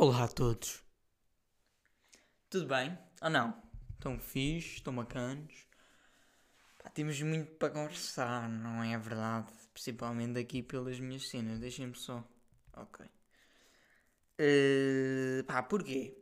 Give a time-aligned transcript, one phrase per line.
[0.00, 0.80] Olá a todos.
[2.48, 2.96] Tudo bem?
[3.20, 3.60] Ou não?
[3.94, 4.76] Estão fixe?
[4.76, 5.66] Estão bacanos?
[6.78, 9.52] Pá, temos muito para conversar, não é verdade?
[9.74, 11.58] Principalmente aqui pelas minhas cenas.
[11.58, 12.24] Deixem-me só.
[12.74, 13.04] Ok.
[14.38, 16.16] Uh, pá, porquê?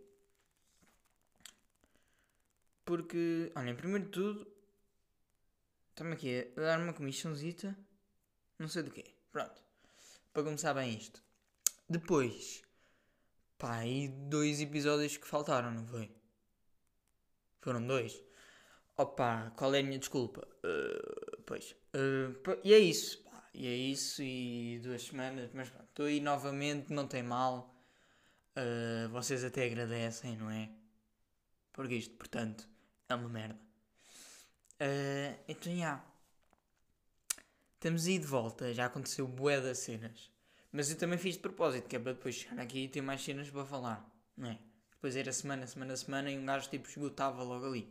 [2.82, 4.50] Porque, olha, primeiro de tudo,
[5.90, 7.77] estamos aqui a dar uma comissãozita,
[8.58, 9.04] não sei do quê.
[9.30, 9.62] Pronto.
[10.32, 11.22] Para começar bem isto.
[11.86, 12.66] Depois,
[13.59, 16.10] Pá, e dois episódios que faltaram, não foi?
[17.60, 18.23] Foram dois.
[18.96, 20.46] Opa, qual é a minha desculpa?
[20.65, 21.73] Uh, pois.
[21.95, 23.23] Uh, e é isso.
[23.24, 24.23] Pá, e é isso.
[24.23, 25.51] E duas semanas.
[25.55, 27.74] Mas pronto, estou aí novamente, não tem mal.
[28.56, 30.70] Uh, vocês até agradecem, não é?
[31.73, 32.68] Porque isto, portanto,
[33.09, 33.59] é uma merda.
[35.48, 35.79] então, já.
[35.79, 36.04] Yeah.
[37.74, 38.73] Estamos aí de volta.
[38.73, 40.30] Já aconteceu bué das cenas.
[40.77, 43.25] Mas eu também fiz de propósito, que é para depois chegar aqui e ter mais
[43.25, 44.59] cenas para falar, não é?
[44.91, 47.91] Depois era semana, semana, semana e um gajo tipo esgotava logo ali.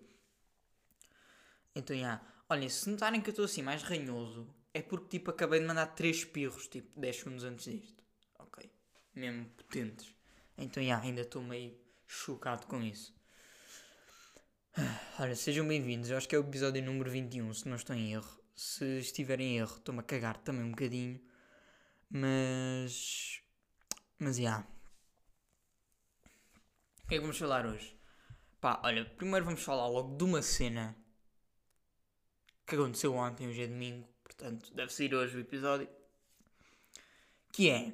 [1.73, 2.21] Então, já.
[2.47, 5.87] Olhem, se notarem que eu estou assim mais ranhoso, é porque tipo acabei de mandar
[5.87, 8.03] 3 espirros, tipo 10 segundos antes disto.
[8.37, 8.71] Ok?
[9.15, 10.13] Mesmo potentes.
[10.55, 13.15] Então, já, ainda estou meio chocado com isso.
[15.19, 16.11] Olha, sejam bem-vindos.
[16.11, 18.39] Eu acho que é o episódio número 21, se não estou em erro.
[18.55, 21.19] Se estiver em erro, estou-me a cagar também um bocadinho.
[22.09, 23.41] Mas.
[24.19, 24.65] Mas já.
[27.03, 27.95] O que é que vamos falar hoje?
[28.59, 30.95] Pá, olha, primeiro vamos falar logo de uma cena
[32.65, 35.87] que aconteceu ontem, hoje é domingo, portanto deve sair hoje o episódio.
[37.51, 37.93] Que é.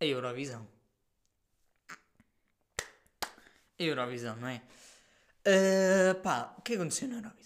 [0.00, 0.68] A Eurovisão.
[3.78, 4.62] A Eurovisão, não é?
[5.46, 7.43] Uh, pá, o que aconteceu na Eurovisão?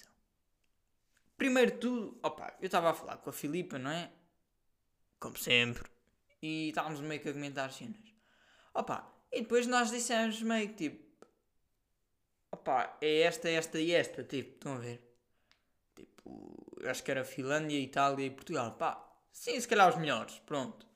[1.39, 4.11] Primeiro de tudo, opa, eu estava a falar com a Filipa, não é?
[5.21, 5.89] Como sempre.
[6.43, 8.13] E estávamos meio que a comentar cenas.
[8.75, 11.27] Opa, e depois nós dissemos meio que tipo.
[12.51, 15.01] Opa, é esta, esta e esta, tipo, estão a ver?
[15.95, 18.73] Tipo, eu acho que era Finlândia, Itália e Portugal.
[18.73, 19.01] Pá,
[19.31, 20.87] sim, se calhar os melhores, pronto.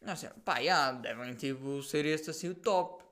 [0.00, 3.04] Nós pá, já, devem tipo ser este assim o top.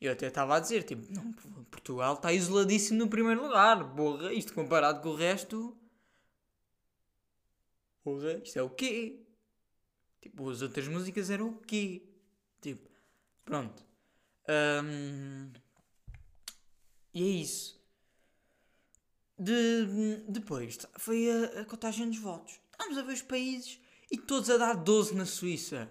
[0.00, 1.32] Eu até estava a dizer, tipo, não,
[1.64, 3.94] Portugal está isoladíssimo no primeiro lugar.
[3.94, 5.76] Porra, isto comparado com o resto.
[8.04, 9.26] Porra, isto é o quê?
[10.20, 12.02] Tipo, as outras músicas eram o quê?
[12.60, 12.90] Tipo,
[13.44, 13.84] pronto.
[14.48, 15.50] Um,
[17.14, 17.76] e é isso.
[19.38, 22.60] De, depois foi a, a contagem dos votos.
[22.72, 23.80] Estávamos a ver os países
[24.10, 25.90] e todos a dar 12 na Suíça.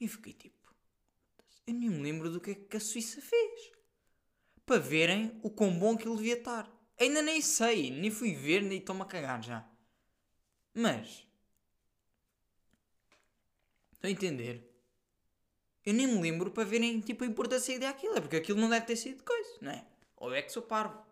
[0.00, 0.53] E fiquei tipo
[1.66, 3.72] eu nem me lembro do que é que a Suíça fez.
[4.66, 6.70] Para verem o quão bom que ele devia estar.
[6.98, 9.68] Ainda nem sei, nem fui ver, nem estou-me a cagar já.
[10.72, 11.26] Mas.
[13.92, 14.70] Estão a entender?
[15.84, 18.16] Eu nem me lembro para verem tipo, a importância daquilo.
[18.16, 19.86] É porque aquilo não deve ter sido coisa, não é?
[20.16, 21.04] Ou é que sou parvo.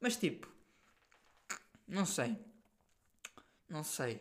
[0.00, 0.50] Mas tipo.
[1.86, 2.36] Não sei.
[3.68, 4.20] Não sei.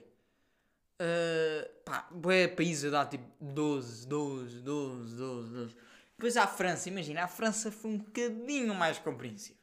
[1.01, 5.75] Uh, pá, bué países a dar tipo 12, 12, 12, 12, 12.
[6.15, 9.59] Depois a França, imagina, a França foi um bocadinho mais compreensível.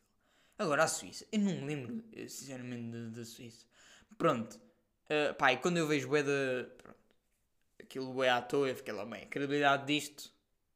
[0.58, 3.64] Agora a Suíça, eu não me lembro, sinceramente, da Suíça.
[4.16, 6.68] Pronto, uh, pá, e quando eu vejo bué da.
[6.76, 6.98] Pronto,
[7.80, 10.32] aquilo bué à toa, eu fiquei lá, bem, a credibilidade disto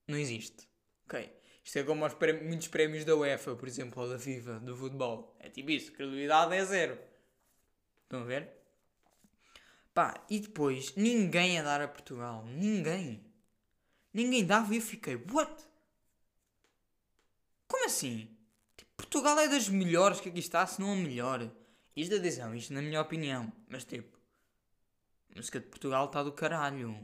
[0.07, 0.69] não existe.
[1.07, 1.29] Ok?
[1.65, 5.37] Isto é como prémios, muitos prémios da UEFA, por exemplo, ou da FIFA, do futebol.
[5.41, 6.99] É tipo isso, credibilidade é zero.
[8.05, 8.62] Estão a ver?
[9.95, 12.45] Pá, e depois ninguém a dar a Portugal.
[12.47, 13.23] Ninguém.
[14.13, 15.65] Ninguém dava e eu fiquei, what?
[17.69, 18.29] Como assim?
[18.77, 21.51] Tipo, Portugal é das melhores que aqui está, se não a melhor.
[21.95, 23.53] Isto decisão, isto na minha opinião.
[23.69, 24.19] Mas tipo,
[25.31, 26.99] a música de Portugal está do caralho.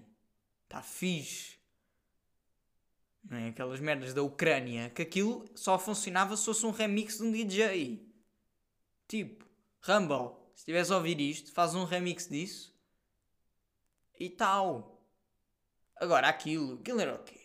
[0.65, 1.59] Está fixe.
[3.23, 3.49] Não é?
[3.49, 4.89] Aquelas merdas da Ucrânia.
[4.91, 8.07] Que aquilo só funcionava se fosse um remix de um DJ.
[9.07, 9.47] Tipo,
[9.83, 12.78] Rumble, se estivesse a ouvir isto, faz um remix disso
[14.19, 15.03] e tal.
[15.97, 17.41] Agora aquilo, aquilo era o quê?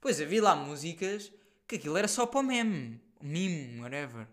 [0.00, 1.32] Pois havia lá músicas
[1.66, 4.26] que aquilo era só para o meme, meme, whatever.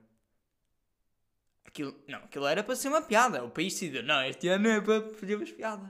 [1.66, 3.44] Aquilo, não, aquilo era para ser uma piada.
[3.44, 5.90] O país decidiu, não, este ano é para fazer umas piadas.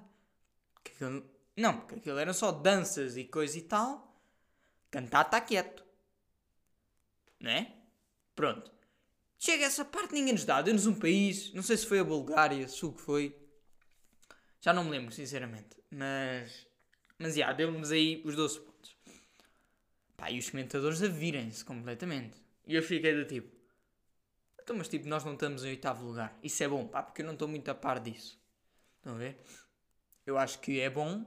[0.75, 1.23] Aquilo,
[1.55, 4.21] não, porque aquilo eram só danças e coisa e tal.
[4.91, 5.85] Cantar está quieto.
[7.39, 7.73] Não é?
[8.35, 8.71] Pronto.
[9.37, 10.61] Chega essa parte, ninguém nos dá.
[10.61, 13.38] Deu-nos um país, não sei se foi a Bulgária, se o que foi.
[14.61, 15.77] Já não me lembro, sinceramente.
[15.89, 16.67] Mas.
[17.17, 18.95] Mas, já, deu-nos aí os 12 pontos.
[20.15, 22.37] Pá, e os comentadores a virem-se completamente.
[22.65, 23.55] E eu fiquei do tipo.
[24.61, 26.37] Então, mas tipo, nós não estamos em oitavo lugar.
[26.43, 28.39] Isso é bom, pá, porque eu não estou muito a par disso.
[28.97, 29.41] Estão a ver?
[30.25, 31.25] Eu acho que é bom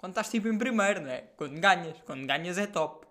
[0.00, 1.20] quando estás tipo em primeiro, não é?
[1.36, 2.00] Quando ganhas.
[2.06, 3.06] Quando ganhas é top.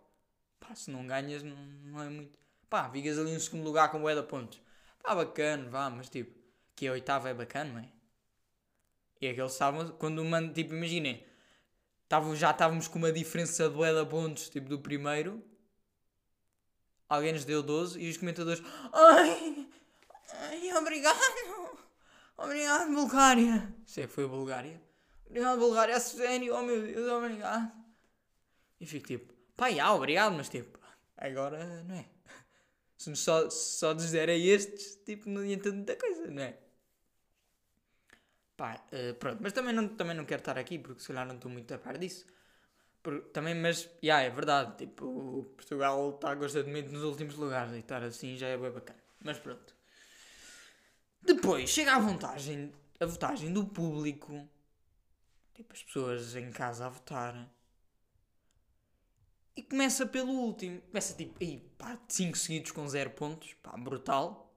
[0.59, 2.39] Pá, se não ganhas não, não é muito.
[2.68, 4.59] Pá, ficas ali em segundo lugar com o da pontos.
[5.03, 6.35] Pá, bacana, vá, mas tipo,
[6.75, 7.99] que a oitava é bacana, não é?
[9.21, 11.25] E aqueles estavam, quando mano, tipo, imaginem,
[12.36, 15.44] já estávamos com uma diferença de da pontos, tipo, do primeiro.
[17.07, 18.62] Alguém nos deu 12 e os comentadores,
[18.94, 19.68] ai,
[20.33, 21.19] ai, obrigado,
[22.38, 23.75] obrigado, Bulgária.
[23.86, 24.81] Sei que foi Bulgária.
[25.25, 27.71] Obrigado, Bulgária, a sério, oh meu Deus, obrigado.
[28.80, 30.80] E fico tipo, pá, já, obrigado, mas tipo,
[31.18, 32.06] agora não é.
[32.98, 36.57] Se só, só dizer a estes, tipo, não adianta muita coisa, não é?
[38.59, 41.35] Pá, uh, pronto, mas também não, também não quero estar aqui porque se calhar não
[41.35, 42.25] estou muito a par disso.
[43.01, 43.89] Por, também, mas, já,
[44.19, 48.57] yeah, é verdade, tipo, Portugal está constantemente nos últimos lugares e estar assim já é
[48.57, 49.00] bem bacana.
[49.23, 49.73] Mas pronto.
[51.21, 54.45] Depois, chega a vantagem, a votagem do público,
[55.53, 57.50] tipo, as pessoas em casa a votar.
[59.56, 60.81] E começa pelo último.
[60.81, 64.53] Começa tipo, aí, pá, 5 seguidos com 0 pontos, pá, brutal.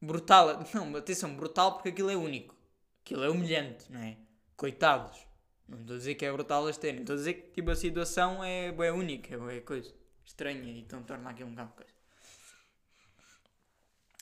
[0.00, 2.56] Brutal, não, atenção, brutal porque aquilo é único.
[3.08, 4.18] Aquilo é humilhante, não é?
[4.54, 5.18] Coitados.
[5.66, 7.00] Não estou a dizer que é brutal este terem.
[7.00, 11.02] Estou a dizer que tipo, a situação é, é única, é coisa estranha e então
[11.02, 11.92] torna aqui um bocado coisa.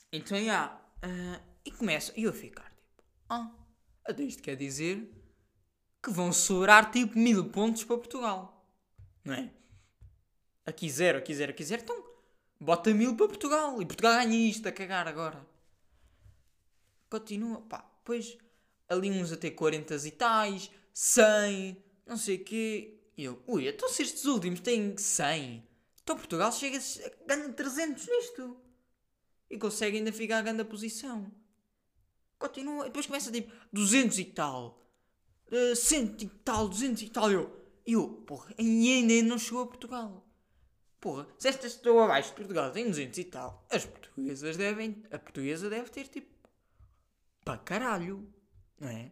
[0.09, 0.79] Então, já.
[1.03, 2.13] Uh, e começa.
[2.15, 3.03] E eu ficar tipo.
[3.29, 3.51] Ah,
[4.19, 5.11] isto quer dizer
[6.01, 8.65] que vão sobrar tipo mil pontos para Portugal.
[9.21, 9.51] Não é?
[10.65, 11.81] Aqui zero, aqui zero, aqui zero.
[11.81, 12.05] Então,
[12.57, 13.81] bota mil para Portugal.
[13.81, 15.45] E Portugal ganha isto a cagar agora.
[17.09, 17.59] Continua.
[17.63, 18.46] Pá, pois
[18.89, 22.99] ali uns até 40 e tais, 100, não sei o quê.
[23.17, 25.67] E eu, ui, então se estes últimos têm 100,
[26.03, 26.79] então Portugal chega,
[27.25, 28.57] ganha 300 nisto.
[29.49, 31.31] E consegue ainda ficar a grande posição.
[32.37, 34.87] Continua, depois começa tipo 200 e tal,
[35.51, 37.31] uh, 100 e tal, 200 e tal.
[37.31, 37.51] Eu,
[37.85, 40.25] eu, porra, e ainda não chegou a Portugal.
[40.99, 45.19] Porra, se estas estão abaixo de Portugal tem 200 e tal, as portuguesas devem, a
[45.19, 46.27] portuguesa deve ter tipo,
[47.43, 48.27] para caralho.
[48.79, 49.11] Não é?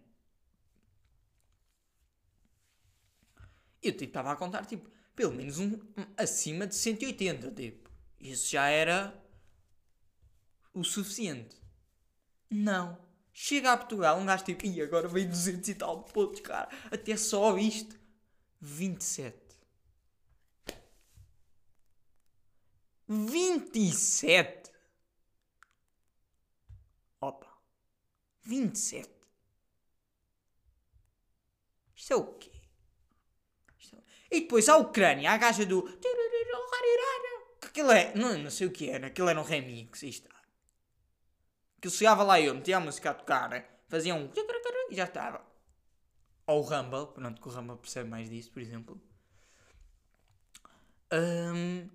[3.82, 7.90] Eu tipo, estava a contar, tipo, pelo menos um, um, acima de 180, tipo.
[8.20, 9.14] Isso já era
[10.74, 11.56] o suficiente.
[12.50, 12.98] Não.
[13.34, 16.70] Chega a Portugal, um gajo tipo, e agora veio 200 e tal pontos, cara.
[16.92, 18.00] Até só isto.
[18.62, 19.46] 27.
[23.08, 24.72] 27.
[27.22, 27.62] Opa.
[28.44, 29.15] 27.
[32.06, 32.52] Isto é o quê?
[33.94, 34.36] É...
[34.38, 35.82] E depois a Ucrânia, a gaja do.
[37.60, 38.14] Que aquilo é.
[38.14, 40.04] Não, não sei o que era, aquilo era um remix.
[40.04, 40.30] Isto.
[41.82, 43.50] Que chegava lá eu, metia a música a tocar,
[43.88, 44.30] fazia um.
[44.92, 45.44] E já estava.
[46.46, 49.02] Ou o Rumble, pronto, que o Rumble percebe mais disso, por exemplo.
[51.12, 51.90] Um,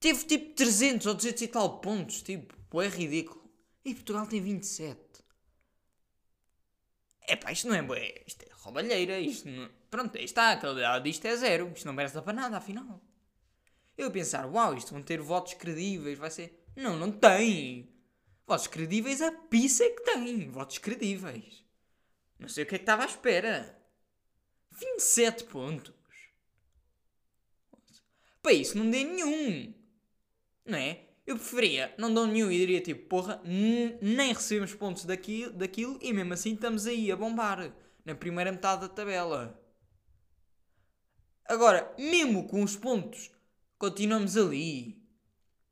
[0.00, 3.48] teve tipo 300 ou 200 e tal pontos, tipo, é ridículo.
[3.84, 5.07] E Portugal tem 27.
[7.28, 8.22] É pá, isto não é.
[8.26, 9.70] Isto é roubalheira, isto não...
[9.90, 13.00] Pronto, aí está, a qualidade disto é zero, isto não merece para nada, afinal.
[13.96, 16.64] Eu pensar, uau, isto vão ter votos credíveis, vai ser...
[16.74, 17.92] Não, não tem.
[18.46, 21.62] Votos credíveis a pizza é que tem, votos credíveis.
[22.38, 23.78] Não sei o que é que estava à espera.
[24.70, 25.94] 27 pontos.
[28.40, 29.74] Para isso não dê nenhum.
[30.64, 31.07] Não é?
[31.28, 36.10] Eu preferia, não dão nenhum e diria tipo, porra, nem recebemos pontos daquilo, daquilo e
[36.10, 37.70] mesmo assim estamos aí a bombar
[38.02, 39.62] na primeira metade da tabela.
[41.44, 43.30] Agora, mesmo com os pontos,
[43.78, 45.06] continuamos ali.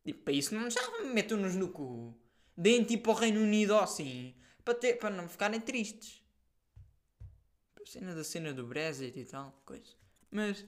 [0.04, 0.82] E para isso não já
[1.14, 2.14] metam-nos no cu.
[2.54, 4.34] Deem tipo ao Reino Unido assim.
[4.62, 6.22] Para, ter, para não ficarem tristes.
[7.80, 9.94] A cena da cena do Brexit e tal, coisa.
[10.30, 10.66] Mas,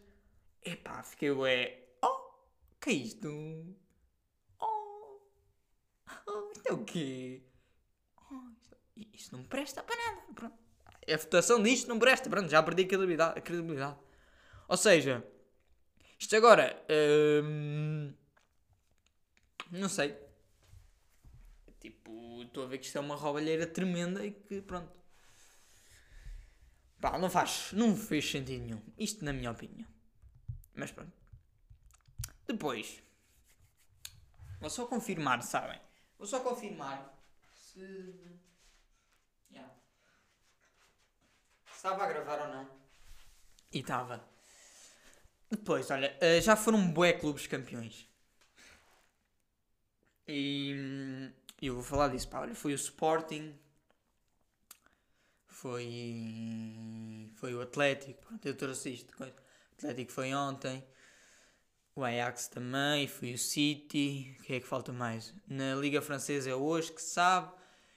[0.64, 1.78] epá, fiquei ué.
[2.02, 2.32] Oh,
[2.80, 3.76] que é isto?
[6.26, 7.42] Oh, oh isto é o quê?
[8.30, 8.76] Oh, isto,
[9.12, 10.22] isto não presta para nada.
[10.34, 10.68] Pronto
[11.12, 13.38] a votação disto não presta, pronto, já perdi a credibilidade.
[13.38, 13.96] A credibilidade.
[14.68, 15.24] Ou seja,
[16.18, 16.84] isto agora.
[17.44, 18.12] Hum,
[19.70, 20.16] não sei.
[21.80, 24.92] Tipo, estou a ver que isto é uma roubalheira tremenda e que pronto.
[27.00, 27.72] Pá, não faz.
[27.72, 28.82] Não fez sentido nenhum.
[28.98, 29.88] Isto na minha opinião.
[30.74, 31.12] Mas pronto.
[32.46, 33.02] Depois.
[34.60, 35.80] Vou só confirmar, sabem?
[36.18, 37.14] Vou só confirmar
[37.54, 38.38] se.
[41.78, 42.68] estava a gravar ou não.
[43.72, 44.22] E estava.
[45.50, 48.06] Depois, olha, eh, já foram bué clubes campeões.
[50.26, 51.32] E hum,
[51.62, 52.40] eu vou falar disso, pá.
[52.40, 53.54] Olha, foi o Sporting.
[55.46, 57.30] foi.
[57.36, 58.22] Foi o Atlético.
[58.26, 59.12] Pronto, eu trouxe isto.
[59.20, 59.32] O
[59.76, 60.84] Atlético foi ontem.
[61.98, 63.08] O Ajax também.
[63.08, 64.36] Foi o City.
[64.38, 65.34] O que é que falta mais?
[65.48, 67.52] Na Liga Francesa é hoje, que sabe.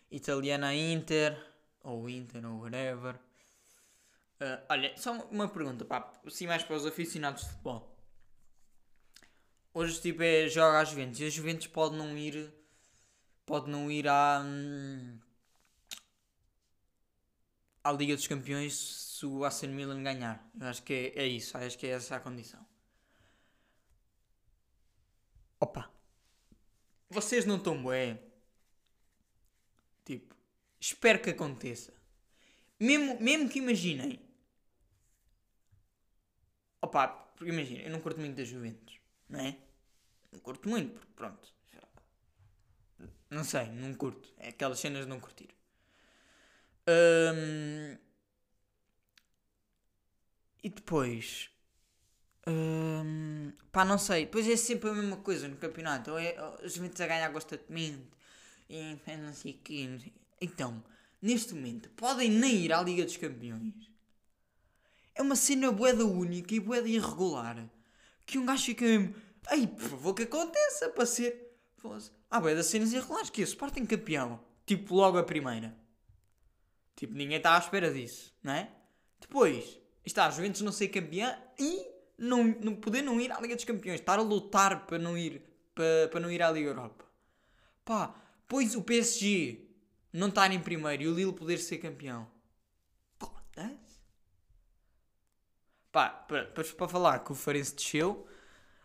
[0.09, 1.37] Italiana Inter.
[1.83, 3.13] Ou Inter, ou whatever.
[4.41, 6.11] Uh, olha, só uma pergunta, pá.
[6.25, 7.95] Assim mais para os aficionados de futebol.
[9.71, 11.19] Hoje, tipo, é joga às Juventus.
[11.19, 12.51] E a Juventus pode não ir.
[13.45, 14.41] Pode não ir à.
[14.43, 15.19] Hum,
[17.83, 18.73] à Liga dos Campeões
[19.19, 20.43] se o AC Milan ganhar.
[20.59, 22.70] Eu acho que é, é isso, acho que é essa a condição.
[25.61, 25.91] Opa!
[27.07, 28.19] Vocês não estão bem.
[30.03, 30.35] Tipo,
[30.79, 31.93] espero que aconteça.
[32.79, 34.19] Mesmo, mesmo que imaginem.
[36.81, 38.99] Opa, porque imagina, eu não curto muito das Juventus,
[39.29, 39.55] não é?
[40.31, 41.53] Não curto muito, porque pronto.
[43.29, 44.33] Não sei, não curto.
[44.37, 45.49] É aquelas cenas de não curtir.
[46.87, 47.97] Um,
[50.63, 51.50] e depois.
[52.47, 54.25] Um, pá, não sei.
[54.25, 56.17] Depois é sempre a mesma coisa no campeonato.
[56.17, 58.03] É, os Juventus a ganhar constantemente.
[58.69, 59.99] E não sei o quê.
[60.39, 60.83] Então,
[61.21, 63.73] neste momento, podem nem ir à Liga dos Campeões.
[65.13, 67.69] É uma cena boeda única e boeda irregular.
[68.25, 69.13] Que um gajo fica mesmo.
[69.51, 71.53] Ei, por favor, que aconteça para ser.
[72.29, 73.29] Ah, boeda cenas irregulares.
[73.29, 74.39] Que é Sporting campeão.
[74.65, 75.75] Tipo, logo a primeira.
[76.95, 78.71] Tipo, ninguém está à espera disso, não é?
[79.19, 81.90] Depois, está a Juventus não ser campeã e
[82.21, 83.99] não, não poder não ir à Liga dos Campeões.
[83.99, 85.41] Estar a lutar para não ir,
[85.73, 87.03] para, para não ir à Liga Europa.
[87.83, 88.13] Pá,
[88.47, 89.67] pois o PSG
[90.13, 92.27] não estar em primeiro e o Lille poder ser campeão.
[93.17, 93.99] Foda-se.
[95.91, 98.27] Pá, para, para falar que o Farense desceu,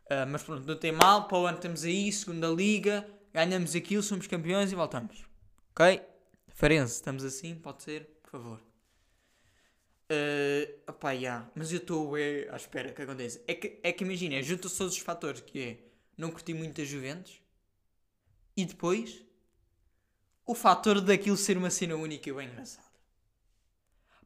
[0.07, 1.28] uh, mas pronto, não tem mal.
[1.28, 5.26] Para o ano estamos aí, segunda liga, ganhamos aquilo, somos campeões e voltamos.
[5.73, 6.00] Ok?
[6.49, 7.55] Farense, estamos assim?
[7.55, 8.19] Pode ser?
[8.23, 8.75] Por favor.
[10.10, 11.50] Uh, opá, yeah.
[11.54, 13.42] Mas eu estou é, à espera que aconteça.
[13.46, 15.78] É que, é que imagina, junta-se todos os fatores que é
[16.16, 17.40] não curti muito as Juventus
[18.56, 19.22] e depois
[20.46, 22.86] o fator daquilo ser uma cena única e bem engraçada.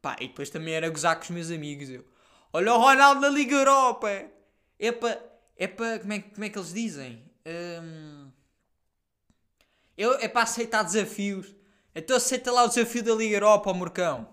[0.02, 1.88] Pá, e depois também era gozar com os meus amigos.
[1.88, 2.04] Eu,
[2.52, 4.08] olha o Ronaldo na Liga Europa!
[4.78, 5.22] É para.
[5.56, 5.99] É para.
[5.99, 7.22] Como é, como é que eles dizem?
[7.46, 8.30] Um,
[9.96, 11.54] eu, é para aceitar desafios.
[11.94, 14.28] Então aceita lá o desafio da Liga Europa Morcão.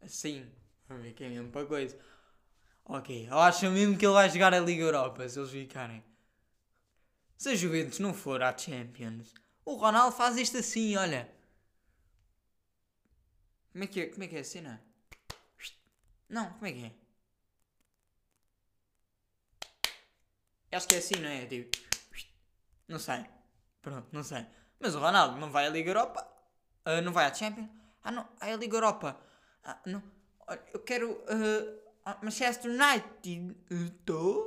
[0.00, 0.44] Assim.
[0.92, 1.98] Vamos ver que é mesmo para coisa.
[2.84, 3.26] Ok.
[3.26, 6.04] Eu acho mesmo que ele vai jogar a Liga Europa se eles ficarem.
[7.38, 9.32] Se a Juventus não for à Champions,
[9.64, 11.32] o Ronaldo faz isto assim, olha.
[13.72, 14.84] Como é que é, como é, que é a cena?
[16.28, 16.92] Não, como é que é?
[20.76, 21.46] Acho que é assim, não é?
[21.46, 21.78] Tipo.
[22.86, 23.24] Não sei.
[23.80, 24.46] Pronto, não sei.
[24.78, 26.20] Mas o Ronaldo não vai à Liga Europa.
[26.86, 27.70] Uh, não vai à Champions?
[28.04, 28.28] Ah, não.
[28.42, 29.18] É a Liga Europa.
[29.64, 30.21] Ah, não.
[30.46, 31.12] Olha, eu quero.
[31.12, 31.82] Uh,
[32.22, 33.56] Manchester United.
[33.70, 34.42] Estou.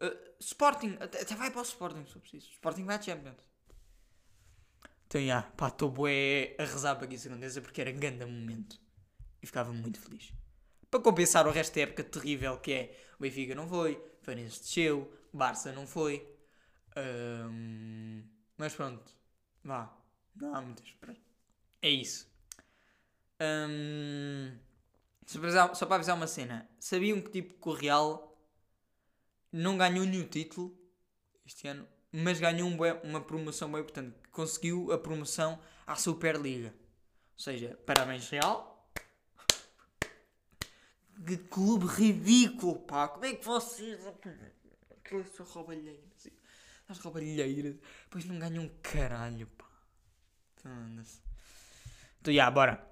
[0.00, 0.96] Uh, uh, Sporting.
[1.00, 2.50] Até, vai para o Sporting, se preciso.
[2.52, 3.50] Sporting vai à Champions.
[5.06, 5.26] Então, já.
[5.26, 8.80] Yeah, pá, estou bué a rezar para que isso aconteça porque era grande momento.
[9.42, 10.32] E ficava muito feliz.
[10.90, 15.12] Para compensar o resto da época terrível que é o Benfica não foi, Farense desceu,
[15.32, 16.26] Barça não foi.
[16.96, 18.22] Um,
[18.56, 19.12] mas pronto,
[19.64, 19.96] vá.
[20.34, 20.94] Não há muitas.
[21.82, 22.28] É isso.
[23.40, 24.56] Um,
[25.30, 25.38] só,
[25.86, 26.68] para avisar, só uma cena.
[26.80, 28.36] Sabiam que tipo que o Real
[29.52, 30.76] não ganhou nenhum título
[31.46, 34.16] este ano, mas ganhou um bué, uma promoção bem importante.
[34.32, 36.74] Conseguiu a promoção à Superliga.
[37.34, 38.90] Ou seja, parabéns Real.
[41.24, 43.06] Que clube ridículo, pá.
[43.06, 44.00] Como é que vocês.
[44.90, 46.28] Aquelas são roubalheiras.
[46.88, 47.76] As roubalheiras.
[48.04, 49.66] Depois não ganham um caralho, pá.
[50.56, 51.04] Então,
[52.20, 52.89] então, já, bora.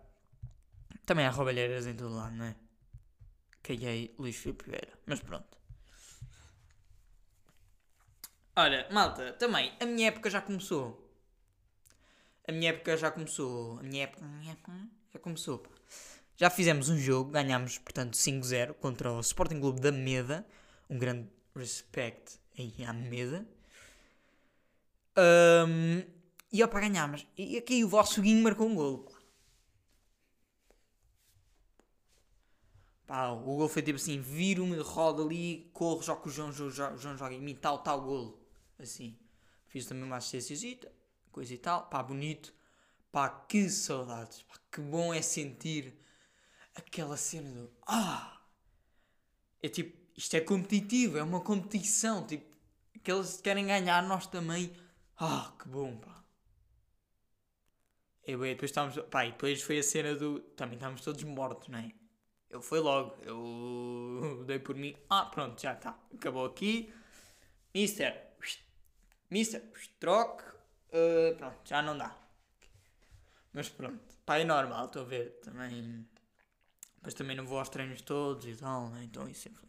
[1.09, 2.55] Também há roubalheiras em todo lado, não é?
[3.63, 4.93] Caguei Luís Filipe Vieira.
[5.07, 5.57] Mas pronto.
[8.55, 11.11] Olha, malta, também, a minha época já começou.
[12.47, 13.79] A minha época já começou.
[13.79, 14.71] A minha época, a minha época
[15.11, 15.63] já começou.
[16.37, 20.47] Já fizemos um jogo, ganhámos, portanto, 5-0 contra o Sporting Clube da Meda.
[20.91, 23.49] Um grande respect aí à Meda.
[25.17, 26.03] Um,
[26.53, 27.27] e ó, para ganharmos.
[27.35, 29.18] E aqui o vosso Guinho marcou um golo.
[33.09, 36.71] Pá, o gol foi tipo assim: viro-me, rodo ali, corro, jogo com o João, João,
[36.71, 38.39] João joga em mim, tal, tal golo.
[38.79, 39.19] Assim.
[39.67, 40.79] Fiz também uma assistência,
[41.33, 41.89] coisa e tal.
[41.89, 42.53] Pá, bonito.
[43.11, 44.43] Pá, que saudades.
[44.43, 45.99] Pá, que bom é sentir
[46.75, 47.73] aquela cena do.
[47.87, 48.43] Ah!
[49.63, 52.27] É tipo, isto é competitivo, é uma competição.
[52.27, 52.55] Tipo,
[52.95, 54.71] aqueles que querem ganhar, nós também.
[55.17, 56.23] Ah, que bom, pá.
[58.27, 58.99] E bem, depois estávamos.
[59.11, 60.41] Pá, e depois foi a cena do.
[60.41, 61.91] Também estávamos todos mortos, não é?
[62.51, 63.17] Eu fui logo.
[63.23, 64.97] Eu dei por mim.
[65.09, 65.99] Ah, pronto, já está.
[66.15, 66.93] Acabou aqui.
[67.75, 68.29] Mister.
[69.31, 69.63] Mister.
[69.99, 70.45] Troque.
[70.89, 72.17] Uh, pronto, já não dá.
[73.53, 74.01] Mas pronto.
[74.25, 75.41] Pá, é normal, estou a ver.
[75.43, 76.07] Também.
[77.03, 79.05] Mas também não vou aos treinos todos e tal, né?
[79.05, 79.69] Então isso influencia.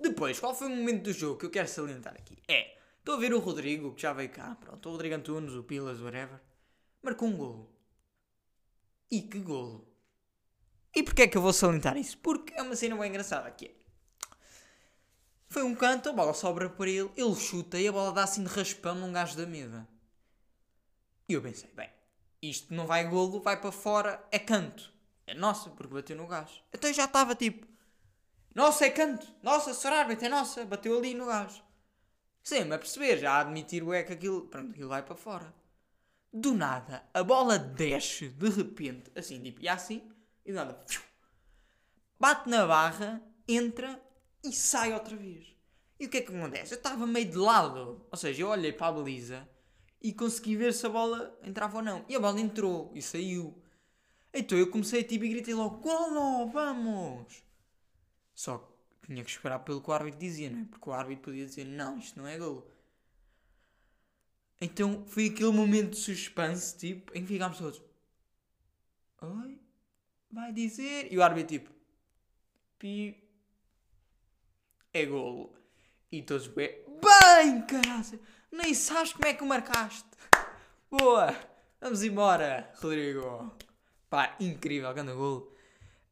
[0.00, 2.38] Depois, qual foi o momento do jogo que eu quero salientar aqui?
[2.48, 2.76] É.
[2.98, 4.54] Estou a ver o Rodrigo, que já veio cá.
[4.60, 6.40] Pronto, o Rodrigo Antunes, o Pilas, whatever
[7.02, 7.70] marcou um golo.
[9.10, 9.87] E que golo!
[10.98, 12.18] E porquê é que eu vou salientar isso?
[12.18, 13.70] Porque é uma cena bem engraçada que é.
[15.48, 18.42] Foi um canto, a bola sobra para ele, ele chuta e a bola dá assim
[18.42, 19.86] de raspão num gajo da mesa.
[21.28, 21.88] E eu pensei, bem,
[22.42, 24.92] isto não vai golo, vai para fora, é canto.
[25.24, 26.64] É nossa, porque bateu no gajo.
[26.74, 27.64] Então já estava tipo,
[28.52, 29.88] nossa, é canto, nossa.
[29.88, 31.62] Árbitro, é nossa, bateu ali no gajo.
[32.42, 35.54] Sem-me a perceber, já a admitir o é que aquilo, pronto, aquilo vai para fora.
[36.32, 40.02] Do nada, a bola desce de repente, assim, tipo, e assim,
[40.48, 40.82] e nada,
[42.18, 44.02] bate na barra, entra
[44.42, 45.54] e sai outra vez.
[46.00, 46.72] E o que é que acontece?
[46.72, 49.46] Eu estava meio de lado, ou seja, eu olhei para a baliza
[50.00, 52.02] e consegui ver se a bola entrava ou não.
[52.08, 53.62] E a bola entrou e saiu.
[54.32, 57.44] Então eu comecei tipo e gritei logo: Golo, vamos!
[58.34, 58.56] Só
[59.02, 60.64] que tinha que esperar pelo que o árbitro dizia, não é?
[60.64, 62.66] Porque o árbitro podia dizer: Não, isto não é golo.
[64.62, 67.82] Então foi aquele momento de suspense, tipo, em que ficámos todos.
[69.20, 69.67] Oi?
[70.30, 71.12] Vai dizer?
[71.12, 71.70] E o árbitro, tipo,
[72.78, 73.24] pi.
[74.92, 75.54] É golo.
[76.10, 78.20] E todos, bem, bem, caralho,
[78.50, 80.08] nem sabes como é que o marcaste.
[80.90, 81.34] Boa,
[81.80, 83.54] vamos embora, Rodrigo.
[84.08, 85.54] Pá, incrível, grande golo.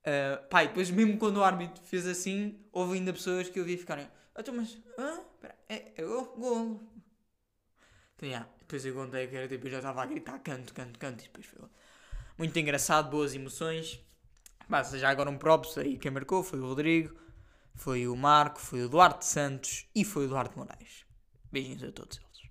[0.00, 3.64] Uh, pá, e depois, mesmo quando o árbitro fez assim, houve ainda pessoas que eu
[3.64, 4.08] vi ficarem.
[4.38, 5.20] Então, mas, hã?
[5.68, 6.86] é, é golo.
[8.14, 10.98] Então, yeah, depois eu contei que era tipo, eu já estava a gritar canto, canto,
[10.98, 11.20] canto.
[11.20, 11.68] E depois foi
[12.38, 14.00] muito engraçado, boas emoções.
[14.68, 15.98] Basta já agora um props aí.
[15.98, 17.16] Quem marcou foi o Rodrigo,
[17.74, 21.04] foi o Marco, foi o Duarte Santos e foi o Duarte Moraes.
[21.52, 22.50] Beijinhos a todos eles.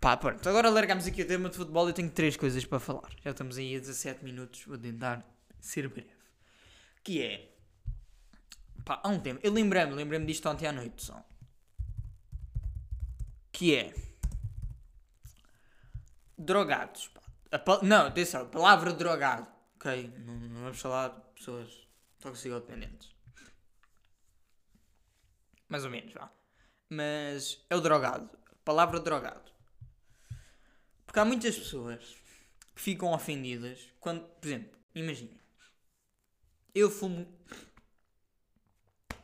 [0.00, 0.48] Pá, pronto.
[0.48, 1.88] Agora largamos aqui o tema de futebol.
[1.88, 3.10] Eu tenho três coisas para falar.
[3.24, 4.64] Já estamos aí a 17 minutos.
[4.64, 5.24] Vou tentar
[5.60, 6.10] ser breve.
[7.02, 7.48] Que é.
[8.84, 9.40] Pá, há um tema.
[9.42, 11.24] Eu lembrei-me, lembrei-me disto ontem à noite só.
[13.50, 13.94] Que é
[16.38, 17.10] drogados.
[17.64, 17.80] Pa...
[17.82, 19.57] Não, atenção, a palavra drogado.
[19.78, 20.12] Ok?
[20.18, 21.88] Não, não vamos falar de pessoas
[22.18, 23.14] toxicodependentes.
[25.68, 26.32] Mais ou menos, vá.
[26.90, 28.28] Mas é o drogado.
[28.50, 29.52] A palavra drogado.
[31.06, 32.16] Porque há muitas pessoas
[32.74, 35.38] que ficam ofendidas quando, por exemplo, imagina.
[36.74, 37.26] Eu fumo.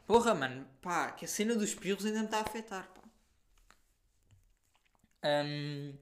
[0.07, 3.03] Porra, mano, pá, que a cena dos pirros ainda me está a afetar, pá.
[5.25, 5.99] Um,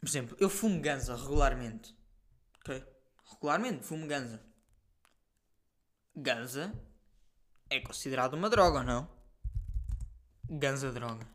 [0.00, 1.96] por exemplo, eu fumo ganza regularmente.
[2.60, 2.84] Ok?
[3.32, 4.42] Regularmente fumo ganza.
[6.14, 6.72] Ganza
[7.70, 9.08] é considerado uma droga, não?
[10.48, 11.26] Ganza droga.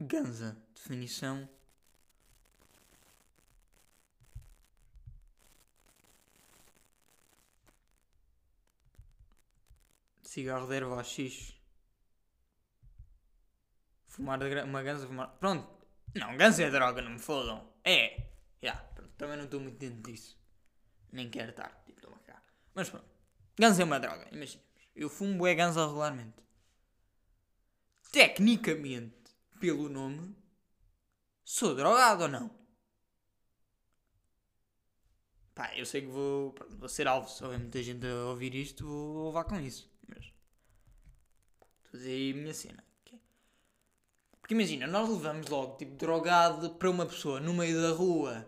[0.00, 1.48] Ganza, definição
[10.30, 11.56] Cigarro de erva X.
[14.06, 15.26] Fumar uma ganza, fumar.
[15.40, 15.68] Pronto.
[16.14, 17.68] Não, ganza é droga, não me fodam.
[17.82, 18.30] É.
[18.62, 18.74] Já.
[18.74, 18.80] Yeah,
[19.18, 20.38] também não estou muito dentro disso.
[21.10, 21.82] Nem quero estar.
[21.84, 22.40] Tipo, estou cá.
[22.72, 23.08] Mas pronto.
[23.58, 24.28] Ganza é uma droga.
[24.30, 24.70] Imaginemos.
[24.94, 26.40] Eu fumo é ganza regularmente.
[28.12, 30.36] Tecnicamente, pelo nome,
[31.44, 32.56] sou drogado ou não?
[35.56, 37.28] Pá, eu sei que vou, vou ser alvo.
[37.28, 39.89] Se houver muita gente a ouvir isto, vou levar com isso.
[41.92, 42.84] Mas aí a minha cena.
[44.40, 48.46] Porque imagina, nós levamos logo tipo drogado para uma pessoa no meio da rua,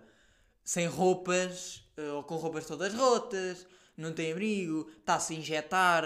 [0.64, 6.04] sem roupas, eh, ou com roupas todas rotas, não tem abrigo, está-se a injetar,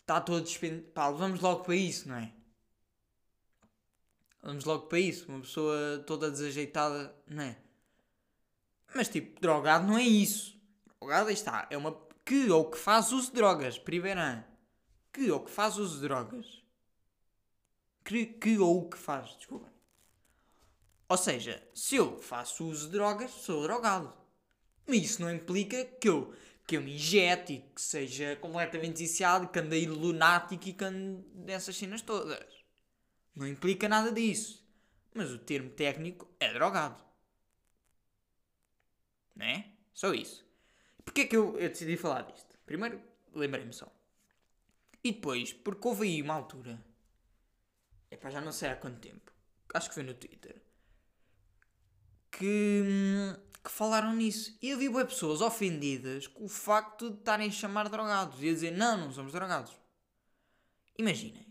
[0.00, 0.82] está todo despend...
[0.94, 2.32] Pá, levamos logo para isso, não é?
[4.42, 7.58] Vamos logo para isso, uma pessoa toda desajeitada, não é?
[8.94, 10.58] Mas tipo, drogado não é isso.
[10.98, 14.20] Drogado está, é uma que ou que faz uso de drogas, primeiro
[15.12, 16.62] que ou que faz uso de drogas.
[18.04, 19.70] Que, que ou que faz, desculpa.
[21.08, 24.12] Ou seja, se eu faço uso de drogas, sou drogado.
[24.86, 26.34] Mas isso não implica que eu,
[26.66, 31.22] que eu me injete e que seja completamente viciado, que ande lunático e que ande
[31.34, 32.46] dessas cenas todas.
[33.34, 34.64] Não implica nada disso.
[35.14, 37.02] Mas o termo técnico é drogado.
[39.34, 39.66] Não é?
[39.92, 40.46] Só isso.
[41.04, 42.56] Porquê é que eu, eu decidi falar disto?
[42.64, 43.02] Primeiro,
[43.34, 43.90] lembrei-me só.
[45.02, 46.82] E depois, porque houve aí uma altura,
[48.10, 49.32] epá, já não sei há quanto tempo,
[49.72, 50.60] acho que foi no Twitter,
[52.30, 52.82] que,
[53.62, 54.56] que falaram nisso.
[54.60, 58.52] E havia bué pessoas ofendidas com o facto de estarem a chamar drogados e a
[58.52, 59.72] dizer não, não somos drogados.
[60.98, 61.46] Imaginem,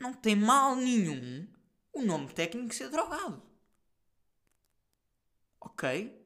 [0.00, 1.46] não tem mal nenhum
[1.92, 3.42] o nome técnico ser drogado.
[5.60, 6.20] Ok?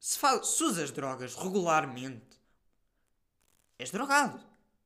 [0.00, 2.31] Se, se usas drogas regularmente,
[3.82, 4.40] és drogado.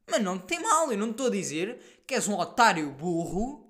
[0.08, 3.66] Mas não tem mal, eu não estou a dizer que és um otário burro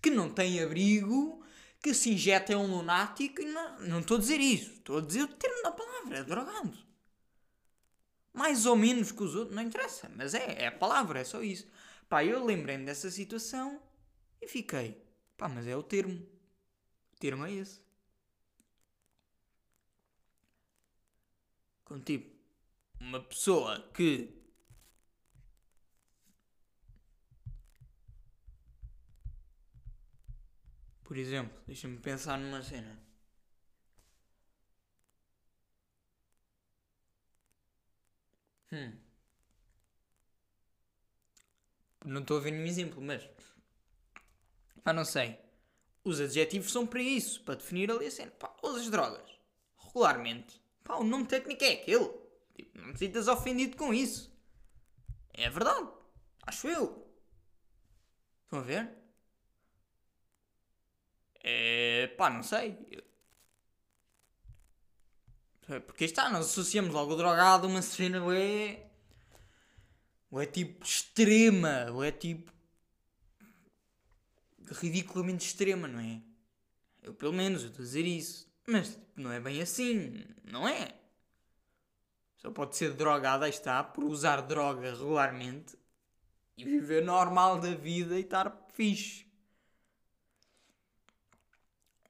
[0.00, 1.44] que não tem abrigo,
[1.82, 3.42] que se injeta em um lunático.
[3.42, 4.72] Não, estou a dizer isso.
[4.72, 6.78] Estou a dizer o termo da palavra, é drogado.
[8.32, 11.42] Mais ou menos que os outros, não interessa, mas é, é a palavra, é só
[11.42, 11.66] isso.
[12.08, 13.80] Pá, eu lembrei-me dessa situação
[14.40, 15.02] e fiquei,
[15.36, 16.24] pá, mas é o termo.
[17.14, 17.80] O termo é esse.
[21.84, 22.36] Com tipo,
[23.00, 24.35] uma pessoa que
[31.06, 32.94] Por exemplo, deixa-me pensar numa cena.
[38.72, 38.98] Hum.
[42.06, 43.28] Não estou a ver nenhum exemplo, mas.
[44.82, 45.38] Pá, não sei.
[46.04, 48.30] Os adjetivos são para isso, para definir ali a cena.
[48.32, 49.30] Pá, usas drogas.
[49.78, 50.60] Regularmente.
[50.84, 52.10] Pá, o nome técnico é aquele.
[52.54, 54.32] Tipo, não te sintas ofendido com isso.
[55.34, 55.88] É verdade.
[56.46, 57.06] Acho eu.
[58.44, 58.95] Estão a ver?
[61.48, 62.08] É.
[62.16, 62.76] pá, não sei.
[65.86, 68.86] Porque está, nós associamos logo o drogado a uma cena, é.
[70.30, 72.52] Ou é tipo extrema, ou é tipo.
[74.80, 76.20] ridiculamente extrema, não é?
[77.02, 78.52] Eu, pelo menos, eu estou a dizer isso.
[78.66, 80.94] Mas tipo, não é bem assim, não é?
[82.38, 85.76] Só pode ser drogado, aí está, por usar droga regularmente
[86.56, 89.25] e viver normal da vida e estar fixe.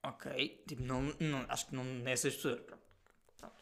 [0.07, 2.81] Ok, tipo, não, não, acho que não nessas pessoas, pronto,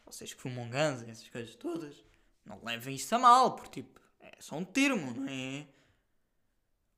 [0.04, 2.04] vocês que fumam ganza, essas coisas todas,
[2.44, 5.66] não levem isto a mal, porque tipo, é só um termo, não é?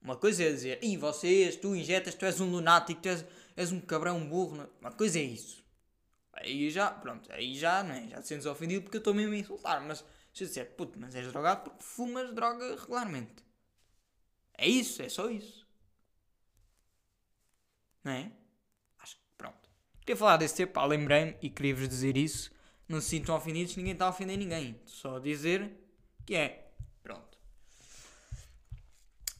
[0.02, 3.24] Uma coisa é dizer, e vocês, tu injetas, tu és um lunático, tu és,
[3.56, 4.68] és um cabrão, burro, não?
[4.80, 5.64] uma coisa é isso.
[6.32, 8.08] Aí já, pronto, aí já, não é?
[8.08, 10.04] Já te sentes ofendido porque eu estou mesmo a insultar, mas
[10.34, 13.44] se eu disser, puto, mas és drogado porque fumas droga regularmente.
[14.58, 15.64] É isso, é só isso.
[18.02, 18.32] Não é?
[20.06, 22.52] Queria falar desse tempo, lembrei-me e queria-vos dizer isso.
[22.88, 24.80] Não se sintam ofendidos, ninguém está a ofender ninguém.
[24.86, 25.68] Só dizer
[26.24, 26.72] que é.
[27.02, 27.36] Pronto.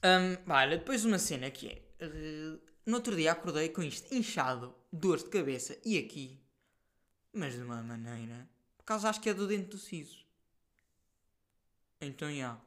[0.03, 2.05] Um, olha, depois uma cena que é.
[2.05, 6.43] Uh, no outro dia acordei com isto inchado, dor de cabeça e aqui.
[7.33, 8.51] Mas de uma maneira.
[8.77, 10.27] Por causa acho que é do dente do siso.
[12.01, 12.35] Então já.
[12.35, 12.61] Yeah.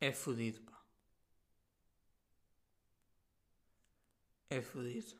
[0.00, 0.82] É fodido, pá.
[4.48, 5.19] É fodido.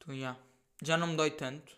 [0.00, 0.36] Então, já.
[0.82, 1.76] Já não me dói tanto.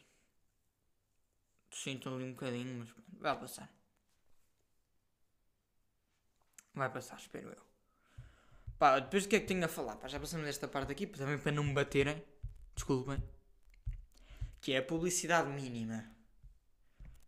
[1.71, 2.89] Sinto ali um bocadinho, mas
[3.21, 3.69] vai passar.
[6.75, 7.63] Vai passar, espero eu.
[8.79, 9.97] Pá, depois do que é que tenho a falar?
[9.97, 12.23] Pá, já passamos esta parte aqui, também para não me baterem.
[12.75, 13.23] Desculpem.
[14.61, 16.11] Que é a publicidade mínima.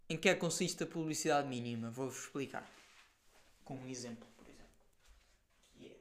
[0.08, 1.90] Em que é que consiste a publicidade mínima?
[1.90, 2.68] Vou-vos explicar.
[3.64, 4.72] Com um exemplo, por exemplo.
[5.72, 5.96] Que é.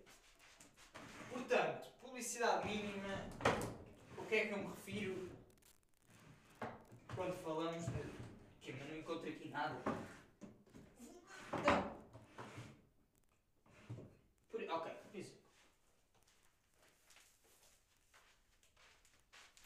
[1.29, 3.32] Portanto, publicidade mínima
[4.33, 5.29] que é que eu me refiro
[7.15, 8.13] quando falamos de.
[8.61, 9.79] Que eu não encontro aqui nada.
[14.49, 15.43] Por, ok, por exemplo.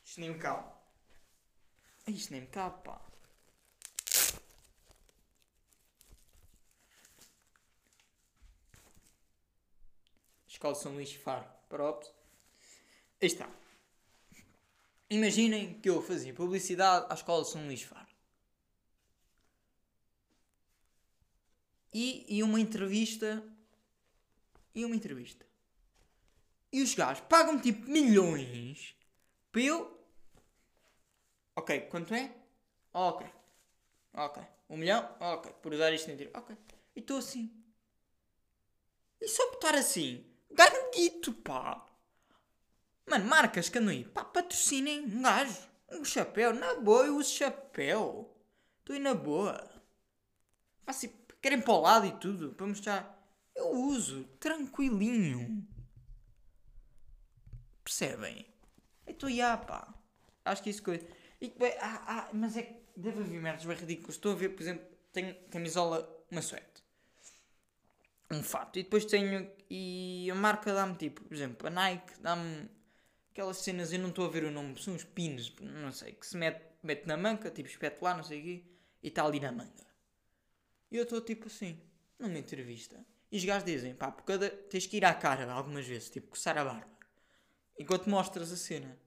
[0.04, 0.70] Isto nem me cabe.
[2.08, 3.02] Isto nem me cabe, pá.
[10.46, 11.48] Escola São Luís Faro.
[11.70, 12.14] Pronto.
[13.22, 13.50] Aí está.
[15.10, 18.08] Imaginem que eu fazia publicidade à escola de São Luís Faro.
[21.94, 23.44] E, e uma entrevista.
[24.76, 25.46] E uma entrevista.
[26.72, 28.96] E os gajos pagam tipo milhões
[29.52, 29.98] para eu.
[31.56, 32.36] Ok, quanto é?
[32.94, 33.26] Ok.
[34.14, 34.44] Ok.
[34.70, 35.10] Um milhão?
[35.20, 35.52] Ok.
[35.62, 36.40] Por usar isto na entrevista.
[36.40, 36.58] Ok.
[36.96, 37.52] E estou assim.
[39.22, 40.24] E só por estar assim,
[40.94, 41.87] guito, pá.
[43.08, 45.68] Mano, marcas que aí, pá, patrocinem um gajo.
[45.90, 48.36] Um chapéu, na boa, eu uso chapéu.
[48.80, 49.66] Estou aí na boa.
[50.86, 51.08] Faço,
[51.42, 53.18] querem para o lado e tudo, para mostrar.
[53.56, 55.66] Eu uso, tranquilinho.
[57.82, 58.46] Percebem?
[59.08, 59.94] Estou aí, pá.
[60.44, 61.08] Acho que isso coisa.
[61.42, 64.16] E, ah, ah, mas é que deve haver merdas bem ridículas.
[64.16, 66.84] Estou a ver, por exemplo, tenho camisola uma suéte.
[68.30, 68.78] Um fato.
[68.78, 69.50] E depois tenho.
[69.70, 72.70] E a marca dá-me tipo, por exemplo, a Nike dá-me
[73.38, 76.26] aquelas cenas, eu não estou a ver o nome, são uns pins, não sei, que
[76.26, 78.64] se mete, mete na manga, tipo espete lá, não sei o quê,
[79.04, 79.86] e está ali na manga.
[80.90, 81.80] E eu estou tipo assim,
[82.18, 83.06] numa entrevista.
[83.32, 84.50] E os gajos dizem, pá, por cada.
[84.50, 86.90] tens que ir à cara algumas vezes, tipo, coçar a barba.
[87.78, 88.98] Enquanto mostras a cena.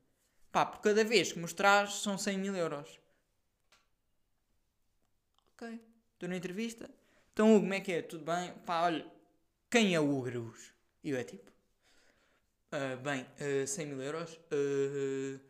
[0.53, 3.01] Pá, por cada vez que mostrares são 100 mil euros.
[5.55, 5.81] Ok.
[6.13, 6.89] Estou na entrevista.
[7.33, 8.03] Então, Hugo, como é que é?
[8.03, 8.53] Tudo bem?
[8.65, 9.11] Pá, olha,
[9.69, 10.55] quem é o Hugo
[11.03, 11.51] E eu é tipo,
[12.73, 13.27] uh, bem,
[13.63, 14.39] uh, 100 mil euros.
[14.53, 15.41] Uh,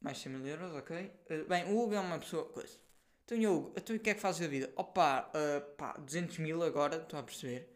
[0.00, 1.12] mais 100 mil euros, ok.
[1.48, 2.44] bem, o Hugo é uma pessoa.
[2.46, 2.78] Coisa.
[3.24, 4.72] Então, Hugo, então, o que é que fazes da vida?
[4.76, 5.30] Opa,
[5.76, 7.68] pá, 200 mil agora, estou a perceber.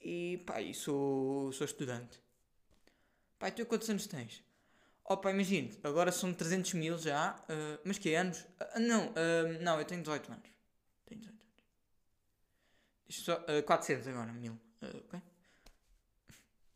[0.00, 2.20] E pá, e sou, sou estudante.
[3.38, 4.44] Pá, tu quantos anos tens?
[5.04, 7.42] Opa, imagine, agora são 300 mil já,
[7.82, 8.46] mas que anos?
[8.76, 9.14] Não,
[9.60, 10.50] não, eu tenho 18 anos.
[11.06, 11.50] Tenho 18 anos.
[13.08, 14.58] Isto só, uh, 400 agora, mil.
[14.82, 15.22] ok?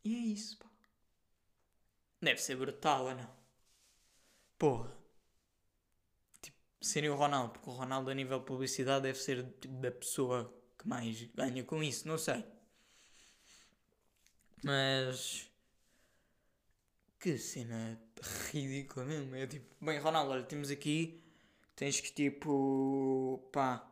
[0.03, 0.74] E é isso, pá.
[2.25, 3.29] Deve ser brutal, ou não?
[4.57, 4.91] Porra.
[6.41, 9.91] Tipo, serem o Ronaldo, porque o Ronaldo a nível de publicidade deve ser tipo, da
[9.91, 12.43] pessoa que mais ganha com isso, não sei.
[14.63, 15.51] Mas.
[17.19, 17.99] Que cena
[18.51, 19.35] ridícula mesmo.
[19.35, 21.23] É tipo, bem, Ronaldo, olha, temos aqui.
[21.75, 23.49] Tens que tipo.
[23.53, 23.87] pá.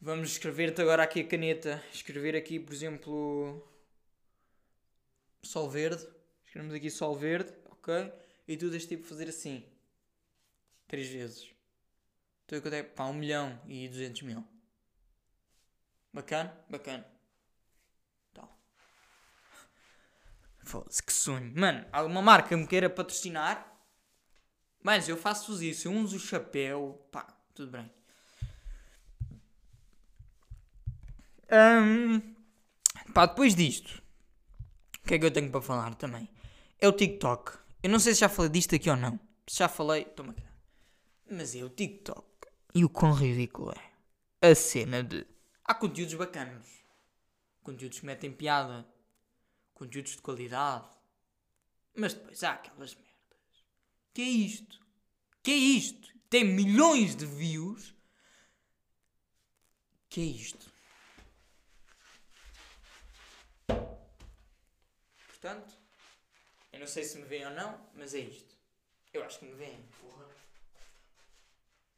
[0.00, 1.84] Vamos escrever-te agora aqui a caneta.
[1.92, 3.62] Escrever aqui, por exemplo.
[5.42, 6.21] Sol verde.
[6.52, 8.12] Escrevemos aqui sol verde, ok?
[8.46, 9.64] E tu tens tipo fazer assim.
[10.86, 11.50] Três vezes.
[12.44, 14.46] Então eu é pá, um milhão e duzentos mil.
[16.12, 16.54] Bacana?
[16.68, 17.06] Bacana.
[20.62, 21.50] Foda-se, que sonho.
[21.56, 23.74] Mano, alguma marca me queira patrocinar?
[24.82, 25.88] Mas eu faço isso.
[25.88, 27.02] Eu uso o chapéu.
[27.10, 27.90] Pá, tudo bem.
[31.50, 32.20] Um,
[33.14, 34.02] pá, depois disto,
[35.02, 36.28] o que é que eu tenho para falar também?
[36.82, 37.58] É o TikTok.
[37.80, 39.16] Eu não sei se já falei disto aqui ou não.
[39.46, 40.42] Se já falei, toma aqui.
[41.30, 42.26] Mas é o TikTok.
[42.74, 44.50] E o quão ridículo é.
[44.50, 45.24] A cena de.
[45.64, 46.66] Há conteúdos bacanos.
[47.62, 48.84] Conteúdos que metem piada
[49.74, 50.88] conteúdos de qualidade.
[51.94, 53.64] Mas depois há aquelas merdas.
[54.12, 54.84] Que é isto?
[55.40, 56.12] Que é isto?
[56.28, 57.94] Tem milhões de views.
[60.08, 60.68] Que é isto?
[65.28, 65.81] Portanto,
[66.82, 68.56] não sei se me veem ou não, mas é isto.
[69.12, 70.28] Eu acho que me veem, porra.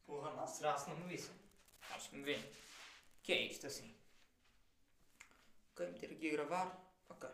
[0.05, 1.35] Porra, não será se não me vissem?
[1.91, 2.45] Acho que me veem.
[3.23, 3.97] Que é isto assim?
[5.73, 6.95] Ok, meter aqui a gravar.
[7.09, 7.31] Ok.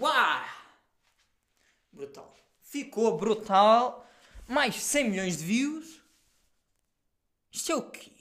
[0.00, 0.44] Uau!
[1.92, 2.36] Brutal.
[2.60, 4.04] Ficou brutal.
[4.48, 6.02] Mais 100 milhões de views.
[7.52, 8.19] Isto é o quê?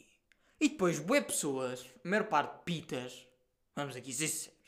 [0.60, 3.28] E depois, boé pessoas, a maior parte pitas.
[3.76, 4.60] Vamos aqui ser sinceros.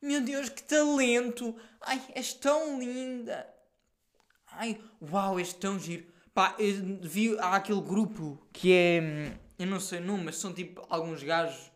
[0.00, 1.56] Meu Deus, que talento!
[1.80, 3.48] Ai, és tão linda!
[4.48, 6.06] Ai, uau, és tão giro.
[6.34, 9.38] Pá, eu vi, há aquele grupo que é.
[9.58, 11.72] Eu não sei o nome, mas são tipo alguns gajos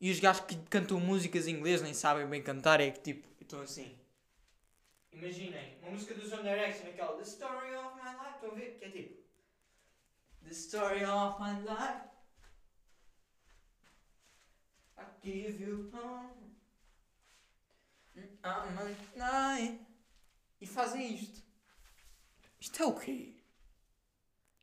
[0.00, 3.28] e os gajos que cantam músicas em inglês nem sabem bem cantar, é que tipo,
[3.38, 3.94] estão assim.
[5.12, 8.78] Imaginem, uma música do One Direction, aquela The Story of My Life, estão a ver?
[8.78, 9.20] Que é tipo
[10.44, 12.08] The Story of My Life.
[14.98, 16.30] I give you home.
[18.44, 18.78] I'm
[19.20, 19.78] a
[20.60, 21.42] E fazem isto.
[22.60, 23.34] Isto é o quê?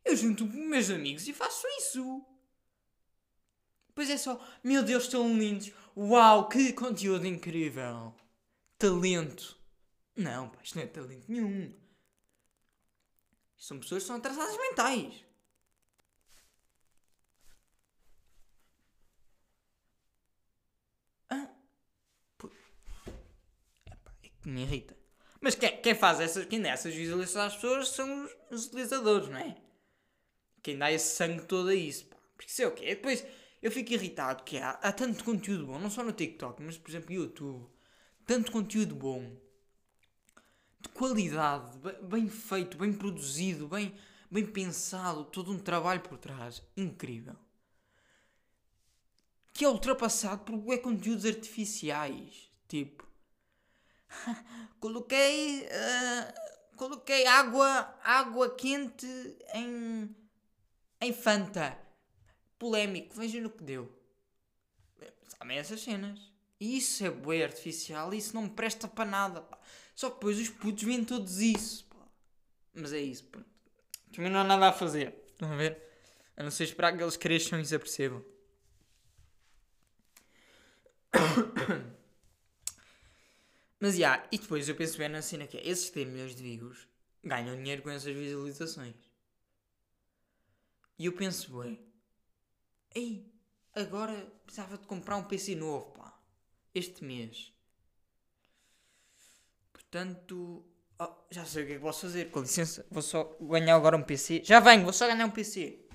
[0.05, 2.25] Eu junto com meus amigos e faço isso.
[3.93, 5.71] Pois é só, meu Deus, tão lindos.
[5.95, 8.15] Uau, que conteúdo incrível.
[8.77, 9.57] Talento.
[10.15, 11.73] Não, pá, isto não é talento nenhum.
[13.57, 15.25] São pessoas que são atrasadas mentais.
[21.29, 21.49] Ah.
[24.23, 24.95] é que me irrita.
[25.41, 29.27] Mas quem, quem faz essas, quem dá essas visualizações às pessoas são os, os utilizadores,
[29.27, 29.57] não é?
[30.63, 32.15] Quem dá esse sangue todo a isso, pá.
[32.35, 32.95] Porque isso é o quê?
[32.95, 33.25] Depois
[33.61, 36.89] eu fico irritado que há, há tanto conteúdo bom, não só no TikTok, mas por
[36.89, 37.67] exemplo YouTube.
[38.25, 39.37] Tanto conteúdo bom,
[40.79, 43.93] de qualidade, bem feito, bem produzido, bem,
[44.31, 47.35] bem pensado, todo um trabalho por trás, incrível.
[49.53, 53.06] Que é ultrapassado por é, conteúdos artificiais, tipo,
[54.79, 59.07] coloquei, uh, coloquei água, água quente
[59.53, 60.15] em,
[61.01, 61.77] em Fanta
[62.57, 63.91] polémico, vejam no que deu.
[65.27, 66.19] Sabem essas cenas.
[66.59, 69.41] Isso é bué artificial, isso não me presta para nada.
[69.41, 69.59] Pá.
[69.93, 72.07] Só que depois os putos veem todos isso, pá.
[72.73, 73.47] Mas é isso, pronto.
[74.13, 75.13] Também não há nada a fazer.
[75.27, 75.79] Estão a ver?
[76.35, 78.23] A não ser esperar que eles cresçam e se apercebam.
[83.79, 86.35] Mas, já, yeah, e depois eu penso bem na cena que é, esses têm milhões
[86.35, 86.87] de views
[87.23, 88.95] ganham dinheiro com essas visualizações.
[90.97, 91.79] E eu penso, bem,
[92.95, 93.31] ei,
[93.75, 94.13] agora
[94.45, 96.17] precisava de comprar um PC novo, pá,
[96.73, 97.53] este mês.
[99.71, 100.65] Portanto,
[100.99, 103.95] oh, já sei o que é que posso fazer, com licença, vou só ganhar agora
[103.95, 104.41] um PC.
[104.43, 105.85] Já venho, vou só ganhar um PC.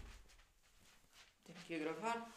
[1.44, 2.30] Tenho que ir gravar.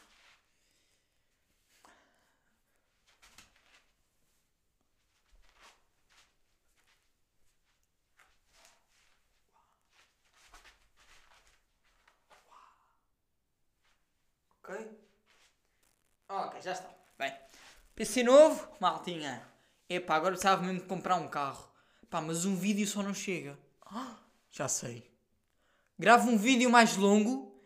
[14.67, 14.75] Ok?
[16.27, 16.89] Ok, já está.
[17.19, 17.31] Bem.
[17.93, 19.47] PC novo, maltinha.
[19.87, 21.71] Epá, agora precisava mesmo de comprar um carro.
[22.09, 23.57] Pá, mas um vídeo só não chega.
[23.85, 24.17] Ah,
[24.49, 25.11] já sei.
[25.99, 27.61] Gravo um vídeo mais longo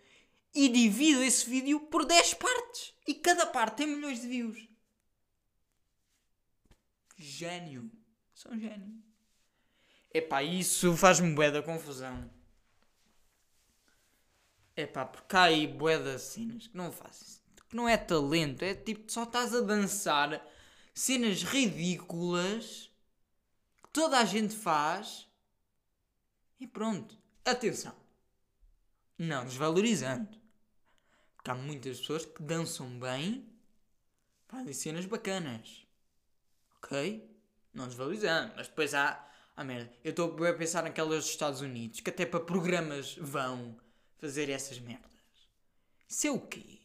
[0.54, 2.94] e divido esse vídeo por 10 partes.
[3.08, 4.68] E cada parte tem milhões de views.
[7.18, 7.90] Gênio.
[8.34, 9.02] Sou um gênio.
[10.14, 12.30] Epá, isso faz-me bué da confusão.
[14.80, 17.44] É pá, porque há aí bué de cenas que não fazes.
[17.70, 20.42] Que não é talento, é tipo, só estás a dançar
[20.94, 22.90] cenas ridículas
[23.84, 25.28] que toda a gente faz
[26.62, 27.18] e pronto.
[27.44, 27.94] Atenção,
[29.18, 30.30] não desvalorizando.
[31.36, 33.46] Porque há muitas pessoas que dançam bem,
[34.48, 35.86] fazem cenas bacanas.
[36.78, 37.30] Ok?
[37.74, 39.28] Não desvalorizando, mas depois há.
[39.58, 43.78] Ah merda, eu estou a pensar naquelas dos Estados Unidos que até para programas vão
[44.20, 45.10] fazer essas merdas.
[46.08, 46.80] Isso é o quê?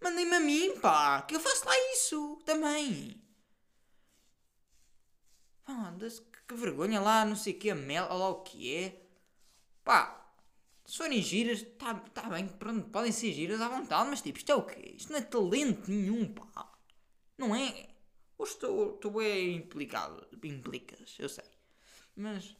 [0.00, 3.22] Mandem-me a mim, pá, que eu faço lá isso também.
[5.64, 5.94] Pá,
[6.46, 9.02] que vergonha lá, não sei o que, a mel, olha lá o que é.
[9.82, 10.30] Pá,
[10.84, 14.52] se forem giras, tá, tá bem, pronto, podem ser giras à vontade, mas tipo, isto
[14.52, 14.94] é o quê?
[14.96, 16.70] Isto não é talento nenhum, pá.
[17.38, 17.88] Não é?
[18.36, 21.44] Ou estou, estou bem implicado, implicas, eu sei.
[22.14, 22.54] Mas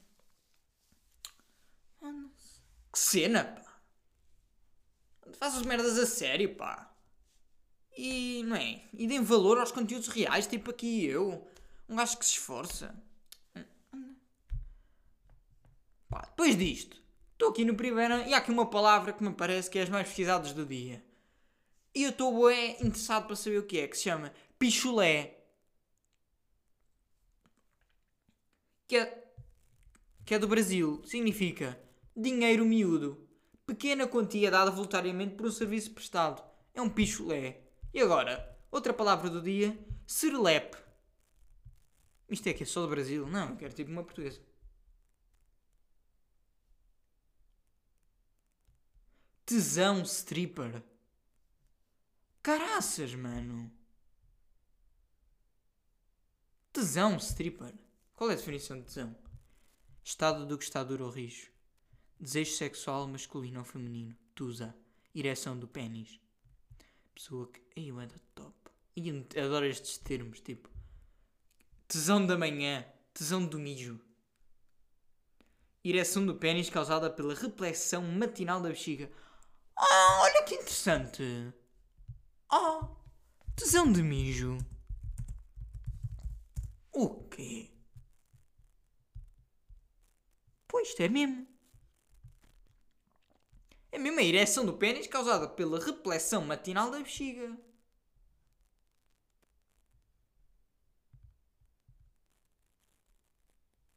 [2.93, 3.81] que cena, pá.
[5.38, 6.95] Faz as merdas a sério, pá.
[7.97, 8.83] E, não é?
[8.93, 11.47] E deem valor aos conteúdos reais, tipo aqui eu.
[11.88, 12.95] Um gajo que se esforça.
[16.09, 19.71] Pá, depois disto, estou aqui no primeiro e há aqui uma palavra que me parece
[19.71, 21.05] que é as mais pesquisadas do dia.
[21.95, 25.40] E eu estou é interessado para saber o que é, que se chama pichulé.
[28.88, 29.25] Que é,
[30.25, 31.03] que é do Brasil.
[31.05, 31.79] Significa
[32.16, 33.29] dinheiro miúdo.
[33.66, 36.44] Pequena quantia dada voluntariamente por um serviço prestado.
[36.74, 37.62] É um pichulé.
[37.92, 40.77] E agora, outra palavra do dia, serelepe.
[42.29, 43.27] Isto é que é só do Brasil?
[43.27, 44.40] Não, eu quero tipo uma portuguesa.
[49.46, 50.83] Tesão stripper.
[52.42, 53.70] Caraças, mano.
[56.72, 57.74] Tesão stripper.
[58.14, 59.16] Qual é a definição de tesão?
[60.03, 61.54] Estado do que está duro ou rijo.
[62.18, 64.16] Desejo sexual masculino ou feminino.
[64.35, 64.74] Tusa.
[65.14, 66.20] Ereção do pênis.
[67.14, 67.62] Pessoa que.
[67.77, 68.55] Ei, eu ando top.
[68.96, 70.68] E adoro estes termos, tipo.
[71.87, 72.85] Tesão da manhã.
[73.12, 74.00] Tesão do mijo.
[75.85, 79.11] Ereção do pênis causada pela repressão matinal da bexiga.
[79.77, 81.22] Ah, olha que interessante.
[82.50, 82.88] Ah,
[83.55, 84.57] tesão de mijo.
[86.92, 87.70] O quê?
[90.66, 91.54] Pois, é mesmo.
[93.94, 97.57] É mesmo a ereção do pênis causada pela repressão matinal da bexiga.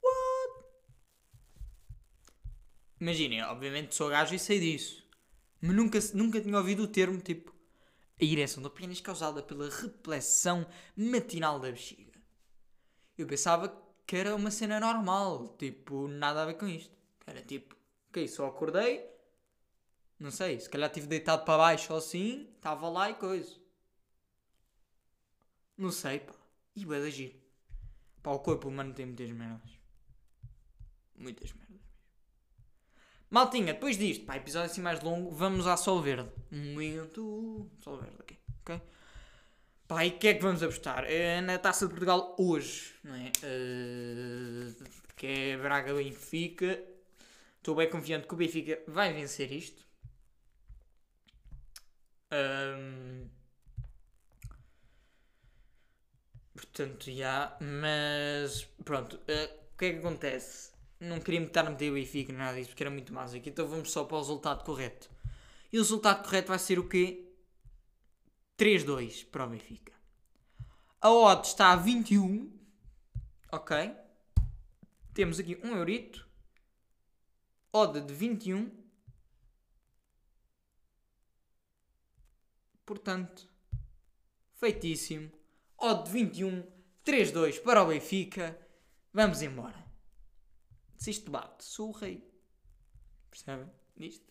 [0.03, 0.65] What?
[3.01, 5.03] Imaginem, obviamente sou gajo e sei disso.
[5.60, 7.51] Mas nunca, nunca tinha ouvido o termo tipo
[8.21, 12.13] a ereção do pênis causada pela repressão matinal da bexiga.
[13.17, 13.75] Eu pensava
[14.06, 16.95] que era uma cena normal, tipo, nada a ver com isto.
[17.25, 17.75] Era tipo,
[18.10, 19.04] ok, só acordei,
[20.20, 23.56] não sei, se calhar estive deitado para baixo ou assim, estava lá e coisa.
[25.78, 26.34] Não sei, pá.
[26.76, 27.36] E vai da giro.
[28.24, 29.72] Pá, o corpo humano tem muitas merdas.
[31.15, 31.68] Muitas merdas.
[33.30, 36.32] Maltinha, depois disto, pá, episódio assim mais longo, vamos à Sol Verde.
[36.50, 37.70] Momento.
[37.80, 38.38] Sol Verde, ok.
[38.62, 38.82] Ok?
[39.88, 41.06] Pá, e o que é que vamos apostar?
[41.06, 43.32] É na Taça de Portugal hoje, não é?
[43.44, 44.84] Uh,
[45.15, 46.84] que é Braga Benfica.
[47.58, 49.87] Estou bem confiante que o Benfica vai vencer isto.
[52.32, 53.28] Um,
[56.58, 57.56] Portanto, já.
[57.62, 60.71] Mas pronto, eh, o que é que acontece?
[61.00, 63.50] Não queria estar a meter o Benfica, nada disso, porque era muito aqui.
[63.50, 65.10] Então vamos só para o resultado correto.
[65.71, 67.32] E o resultado correto vai ser o quê?
[68.58, 69.94] 3-2 para o Benfica.
[71.02, 72.52] A odd está a 21.
[73.52, 73.92] Ok.
[75.13, 76.28] Temos aqui um eurito.
[77.71, 78.71] Odd de 21.
[82.88, 83.48] Portanto,
[84.56, 85.29] feitíssimo.
[85.77, 86.63] Odd de 21.
[87.06, 88.58] 3-2 para o Benfica.
[89.13, 89.85] Vamos embora.
[90.98, 92.25] Se isto bate, sou o rei.
[93.29, 93.69] Percebem?
[93.98, 94.25] Isto.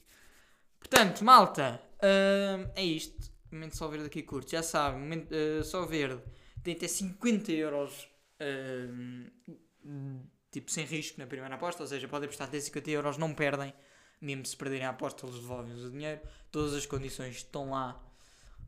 [0.80, 3.30] Portanto, malta, hum, é isto.
[3.52, 4.50] Momento só verde aqui curto.
[4.50, 6.22] Já sabem, momento, uh, só verde
[6.62, 8.08] tem até 50 euros
[8.90, 9.30] hum,
[10.50, 11.82] tipo sem risco na primeira aposta.
[11.82, 13.72] Ou seja, podem apostar até 50 euros, não perdem.
[14.20, 16.20] Mesmo se perderem a aposta, eles devolvem o dinheiro.
[16.50, 18.05] Todas as condições estão lá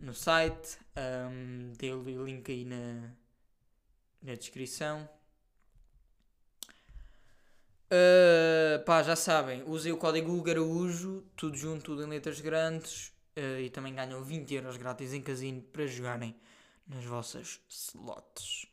[0.01, 0.79] no site.
[0.97, 3.11] Um, tem o link aí na,
[4.23, 5.09] na descrição.
[7.91, 13.61] Uh, pá, já sabem, usem o código UGARAUJO, tudo junto, tudo em letras grandes, uh,
[13.61, 16.37] e também ganham 20 euros grátis em casino para jogarem
[16.87, 18.67] nas vossas slots.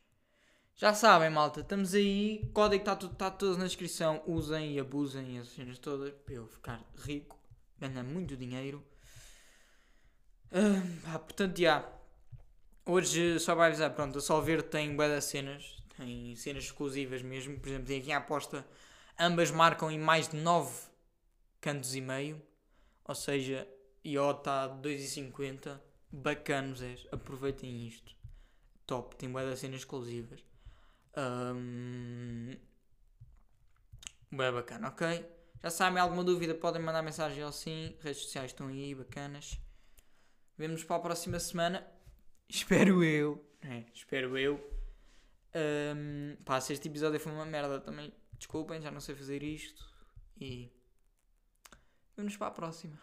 [0.74, 5.38] Já sabem, malta, estamos aí, código está tudo, tá tudo na descrição, usem e abusem
[5.38, 7.38] as cenas todas para eu ficar rico,
[7.78, 8.84] ganhar muito dinheiro.
[10.52, 11.86] Uh, pá, portanto, já,
[12.84, 17.58] hoje só vai avisar, pronto, a Solver tem bué das cenas, tem cenas exclusivas mesmo,
[17.58, 18.66] por exemplo, tem aqui a aposta
[19.18, 20.70] Ambas marcam em mais de 9
[21.60, 22.42] cantos e meio.
[23.04, 23.66] Ou seja,
[24.04, 25.80] IO está a 2,50.
[26.12, 26.96] Bacanos é.
[27.10, 28.14] Aproveitem isto.
[28.86, 29.16] Top.
[29.16, 30.44] Tem boas cenas exclusivas.
[31.16, 32.56] Um...
[34.30, 35.24] Bem bacana, ok?
[35.62, 36.54] Já sabem alguma dúvida?
[36.54, 37.96] Podem mandar mensagem ao sim.
[38.00, 39.58] Redes sociais estão aí, bacanas.
[40.56, 41.86] Vemo-nos para a próxima semana.
[42.48, 43.44] Espero eu.
[43.62, 44.54] É, espero eu.
[45.96, 49.84] Um, pá, se este episódio foi uma merda também Desculpem, já não sei fazer isto.
[50.38, 50.70] E
[52.16, 52.98] vamos para a próxima.